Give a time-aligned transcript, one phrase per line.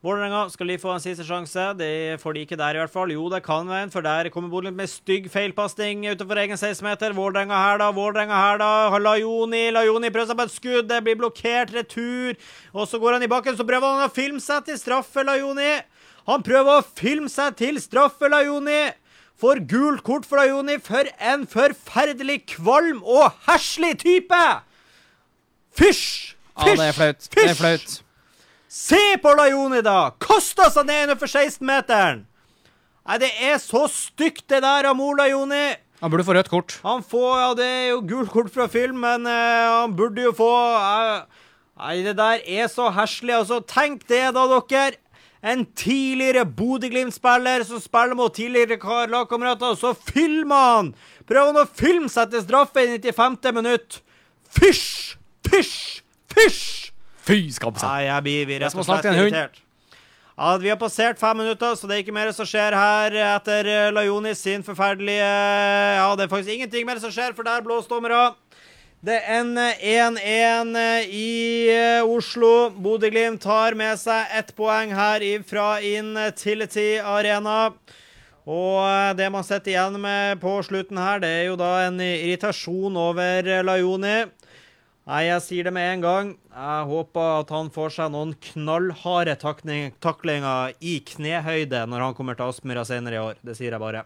[0.00, 1.60] Vålerenga, skal de få en siste sjanse?
[1.76, 3.10] Det får de ikke der, i hvert fall.
[3.12, 7.12] Jo, det kan være en, for der kommer Bodø med stygg feilpasning utenfor egen 16-meter.
[7.18, 7.90] Vålerenga her, da.
[7.92, 8.70] Vålerenga her, da.
[8.96, 9.66] Lajoni.
[9.76, 10.88] Lajoni prøver seg på et skudd.
[10.88, 11.76] Det blir blokkert.
[11.76, 12.40] Retur.
[12.72, 15.76] Og så går han i bakken, så prøver han å filme seg til straffe, Lajoni.
[16.32, 18.82] Han prøver å filme seg til straffe, Lajoni.
[19.40, 24.44] Får gult kort for Lajoni for en forferdelig kvalm og heslig type!
[25.76, 26.38] Fysj!
[26.56, 27.28] Ja, det er flaut.
[27.36, 28.00] Det er flaut.
[28.70, 30.12] Se på Lajoni, da!
[30.22, 32.20] Kosta seg ned innenfor 16-meteren!
[33.02, 35.72] Nei, det er så stygt, det der av Mola Lajoni.
[35.98, 36.76] Han burde få rødt kort.
[36.84, 40.30] Han får Ja, det er jo gult kort fra film, men uh, han burde jo
[40.38, 41.24] få uh,
[41.80, 43.34] Nei, det der er så heslig.
[43.40, 45.00] Altså, tenk det, da, dere.
[45.40, 50.92] En tidligere Bodø-Glimt-spiller som spiller mot tidligere lagkamerater, og så filmer han!
[51.26, 53.50] Prøver han å filme seg til straffe i 95.
[53.56, 53.98] minutt?
[54.60, 55.16] Fysj!
[55.48, 56.04] Fysj!
[57.30, 57.86] Fy skam seg.
[57.86, 59.60] Nei, jeg blir rett og slett irritert.
[60.40, 63.66] Ja, Vi har passert fem minutter, så det er ikke mer som skjer her etter
[63.68, 65.26] eh, Lajonis sin forferdelige
[66.00, 68.32] Ja, det er faktisk ingenting mer som skjer, for der blås dommere.
[69.00, 70.74] Det ender 1-1
[71.08, 72.68] i eh, Oslo.
[72.68, 77.70] Bodø-Glimt tar med seg ett poeng her fra Intility Arena.
[78.44, 81.96] Og eh, det man sitter igjen med på slutten her, det er jo da en
[82.00, 84.18] irritasjon over eh, Lajoni.
[85.08, 86.28] Nei, jeg sier det med en gang.
[86.52, 92.52] Jeg håper at han får seg noen knallharde taklinger i knehøyde når han kommer til
[92.52, 93.40] Aspmyra senere i år.
[93.40, 94.04] Det sier jeg bare.